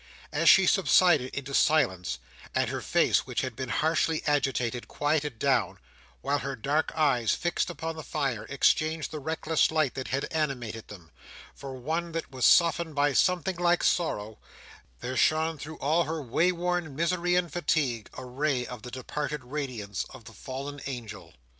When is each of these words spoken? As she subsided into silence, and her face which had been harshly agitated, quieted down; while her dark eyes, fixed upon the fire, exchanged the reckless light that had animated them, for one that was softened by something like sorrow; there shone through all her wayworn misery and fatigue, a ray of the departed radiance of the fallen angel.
As 0.31 0.49
she 0.49 0.65
subsided 0.65 1.29
into 1.35 1.53
silence, 1.53 2.17
and 2.55 2.71
her 2.71 2.81
face 2.81 3.27
which 3.27 3.41
had 3.41 3.55
been 3.55 3.69
harshly 3.69 4.23
agitated, 4.25 4.87
quieted 4.87 5.37
down; 5.37 5.77
while 6.21 6.39
her 6.39 6.55
dark 6.55 6.91
eyes, 6.95 7.35
fixed 7.35 7.69
upon 7.69 7.95
the 7.95 8.01
fire, 8.03 8.47
exchanged 8.49 9.11
the 9.11 9.19
reckless 9.19 9.69
light 9.69 9.93
that 9.93 10.07
had 10.07 10.25
animated 10.31 10.87
them, 10.87 11.11
for 11.53 11.75
one 11.75 12.13
that 12.13 12.31
was 12.31 12.47
softened 12.47 12.95
by 12.95 13.13
something 13.13 13.57
like 13.57 13.83
sorrow; 13.83 14.39
there 15.01 15.15
shone 15.15 15.59
through 15.59 15.77
all 15.77 16.05
her 16.05 16.19
wayworn 16.19 16.95
misery 16.95 17.35
and 17.35 17.53
fatigue, 17.53 18.09
a 18.17 18.25
ray 18.25 18.65
of 18.65 18.81
the 18.81 18.89
departed 18.89 19.43
radiance 19.43 20.03
of 20.09 20.23
the 20.25 20.33
fallen 20.33 20.81
angel. 20.87 21.35